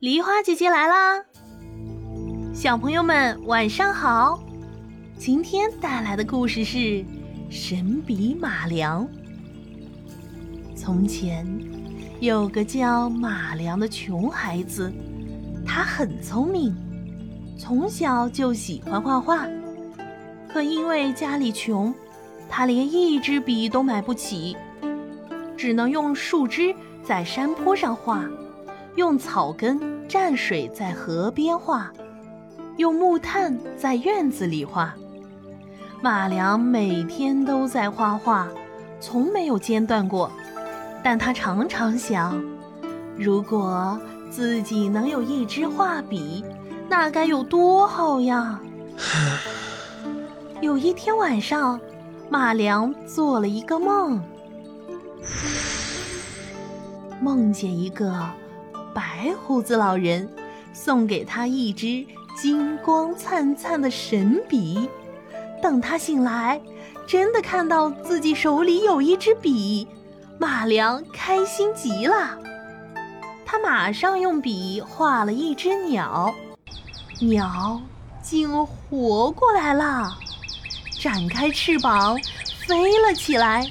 [0.00, 1.24] 梨花姐姐来啦！
[2.54, 4.38] 小朋友们晚上好，
[5.18, 6.78] 今天带来的故事是
[7.50, 9.04] 《神笔马良》。
[10.76, 11.44] 从前
[12.20, 14.92] 有个叫马良的穷孩子，
[15.66, 16.72] 他很聪明，
[17.58, 19.48] 从小就喜欢画画。
[20.48, 21.92] 可因为家里穷，
[22.48, 24.56] 他连一支笔都买不起，
[25.56, 26.72] 只能用树枝
[27.02, 28.24] 在山坡上画。
[28.98, 29.78] 用草根
[30.08, 31.88] 蘸水在河边画，
[32.78, 34.92] 用木炭在院子里画。
[36.00, 38.48] 马良每天都在画画，
[38.98, 40.28] 从没有间断过。
[41.00, 42.44] 但他常常想，
[43.16, 43.96] 如果
[44.32, 46.44] 自己能有一支画笔，
[46.88, 48.60] 那该有多好呀！
[50.60, 51.80] 有一天晚上，
[52.28, 54.20] 马良做了一个梦，
[57.20, 58.28] 梦见一个。
[58.94, 60.28] 白胡子老人
[60.72, 62.04] 送给他一支
[62.36, 64.88] 金光灿灿的神笔。
[65.62, 66.60] 等他醒来，
[67.06, 69.88] 真的看到自己手里有一支笔，
[70.38, 72.38] 马良开心极了。
[73.44, 76.32] 他马上用笔画了一只鸟，
[77.20, 77.80] 鸟
[78.22, 80.12] 竟活过来了，
[81.00, 82.16] 展开翅膀
[82.66, 83.66] 飞了起来。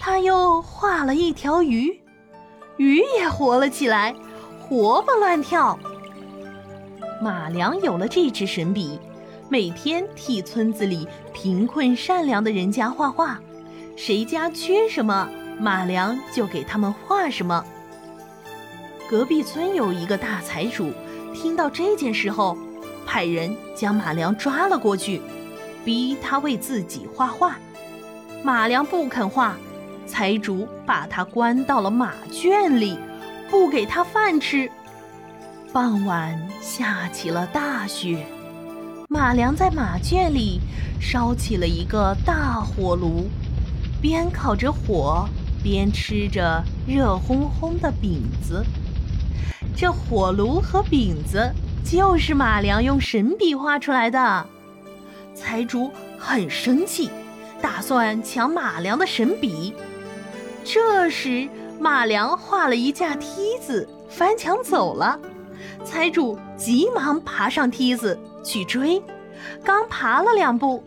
[0.00, 1.98] 他又画了一条鱼。
[2.76, 4.14] 鱼也活了起来，
[4.68, 5.78] 活蹦乱跳。
[7.20, 8.98] 马良有了这支神笔，
[9.50, 13.38] 每天替村子里贫困善良的人家画画，
[13.94, 15.28] 谁家缺什么，
[15.60, 17.62] 马良就给他们画什么。
[19.08, 20.90] 隔壁村有一个大财主，
[21.34, 22.56] 听到这件事后，
[23.04, 25.20] 派人将马良抓了过去，
[25.84, 27.56] 逼他为自己画画。
[28.42, 29.54] 马良不肯画。
[30.06, 32.98] 财主把他关到了马圈里，
[33.50, 34.70] 不给他饭吃。
[35.72, 38.24] 傍晚下起了大雪，
[39.08, 40.60] 马良在马圈里
[41.00, 43.28] 烧起了一个大火炉，
[44.00, 45.28] 边烤着火，
[45.62, 48.64] 边吃着热烘烘的饼子。
[49.76, 51.52] 这火炉和饼子
[51.84, 54.46] 就是马良用神笔画出来的。
[55.34, 57.10] 财主很生气，
[57.60, 59.74] 打算抢马良的神笔。
[60.64, 61.48] 这时，
[61.78, 65.18] 马良画了一架梯子，翻墙走了。
[65.84, 69.02] 财主急忙爬上梯子去追，
[69.64, 70.82] 刚爬了两步，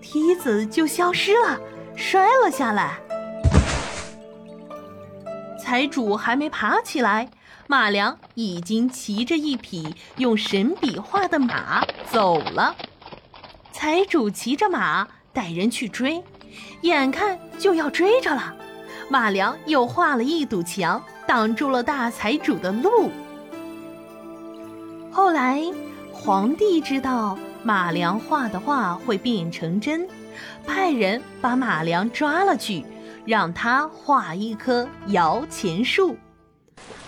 [0.00, 1.60] 梯子就消失了，
[1.96, 2.98] 摔了下来。
[5.60, 7.28] 财主还没爬起来，
[7.66, 12.74] 马良已经骑着一匹用神笔画的马走了。
[13.72, 16.22] 财主骑着马带人去追，
[16.82, 18.54] 眼看就要追着了。
[19.08, 23.10] 马良又画了一堵墙，挡住了大财主的路。
[25.10, 25.62] 后来，
[26.12, 30.08] 皇帝知道马良画的画会变成真，
[30.66, 32.84] 派人把马良抓了去，
[33.26, 36.16] 让他画一棵摇钱树。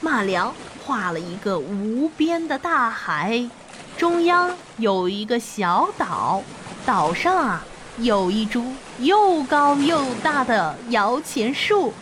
[0.01, 3.49] 马良画了一个无边的大海，
[3.97, 6.43] 中央有一个小岛，
[6.85, 7.65] 岛上啊。
[7.99, 11.93] 有一株又高又大的摇钱树。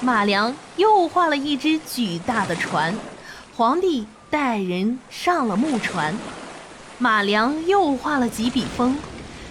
[0.00, 2.94] 马良又画了一只巨大的船，
[3.56, 6.16] 皇帝带人上了木船。
[6.98, 8.98] 马良又画了几笔风，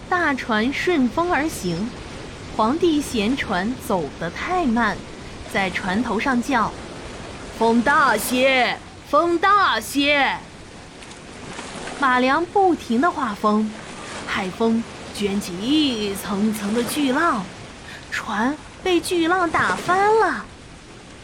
[0.09, 1.89] 大船顺风而行。
[2.57, 4.97] 皇帝嫌船走得太慢，
[5.53, 6.71] 在船头上叫
[7.57, 8.77] ：“风大些，
[9.09, 10.37] 风大些。”
[11.99, 13.71] 马良不停地画风。
[14.25, 17.43] 海风卷起一层层的巨浪，
[18.11, 20.45] 船被巨浪打翻了，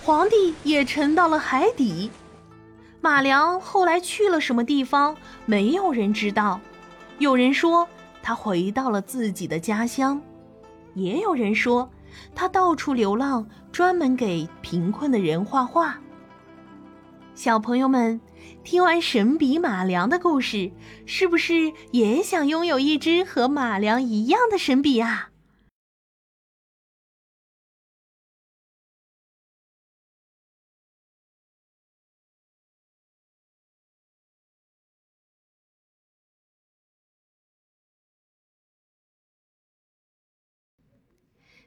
[0.04, 2.10] 皇帝也沉到了海底。
[3.02, 5.18] 马良后来去了什么地方？
[5.46, 6.60] 没有人知道。
[7.18, 7.88] 有人说
[8.24, 10.22] 他回到了自己的家乡，
[10.94, 11.90] 也有人说
[12.36, 16.00] 他到处流浪，专门给贫困的人画画。
[17.41, 18.22] 小朋友们。
[18.64, 20.72] 听完神笔马良的故事，
[21.08, 25.32] 是不是也想拥有一支和马良一样的神笔啊？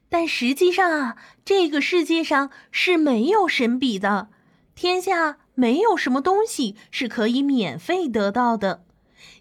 [0.08, 4.28] 但实际上啊，这个世界上是没有神笔的，
[4.74, 5.38] 天下。
[5.56, 8.84] 没有什么东西是可以免费得到的。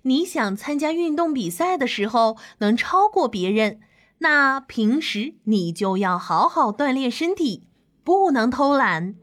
[0.03, 3.79] 你想参加运动比赛的时候能超过别人，
[4.19, 7.63] 那平时你就要好好锻炼身体，
[8.03, 9.15] 不能偷懒。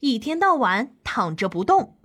[0.00, 1.96] 一天到晚躺着不动。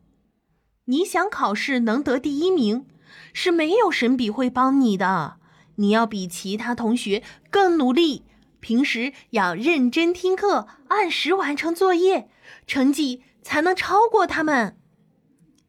[0.86, 2.86] 你想考试能得第一名，
[3.34, 5.36] 是没有神笔会帮你的。
[5.76, 8.24] 你要比其他同学更努力，
[8.64, 12.30] 平时要认真听课，按时完成作业，
[12.66, 14.80] 成绩才能超过他们。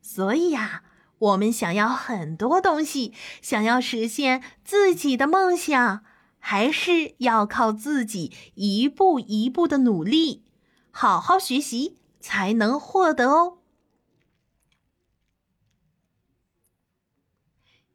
[0.00, 0.85] 所以呀，
[1.19, 3.12] 我们想要很多东西，
[3.43, 6.05] 想要实现自己的梦想，
[6.38, 10.44] 还是要靠自己一步一步的努力，
[10.93, 13.58] 好好学习才能获得哦。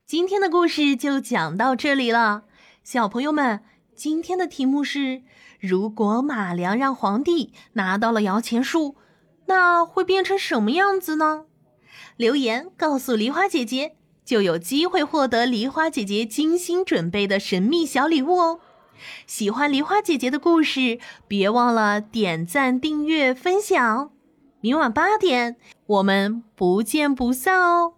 [0.05, 2.43] 今天的故事就讲到这里了，
[2.83, 3.63] 小朋友们，
[3.99, 5.23] 今天的题目是：
[5.59, 8.95] 如果马良让皇帝拿到了摇钱树，
[9.47, 11.43] 那会变成什么样子呢？
[12.15, 18.61] 留言告诉梨花姐姐，就有机会获得梨花姐姐精心准备的神秘小礼物哦。
[19.27, 20.97] 喜欢梨花姐姐的故事，
[21.27, 24.11] 别忘了点赞、订阅、分享。
[24.61, 25.57] 明晚八点，
[25.87, 27.95] 我们不见不散哦。